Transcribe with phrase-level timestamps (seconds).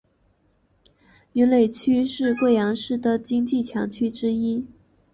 [1.33, 4.65] 云岩区是贵阳市的经济强区之一。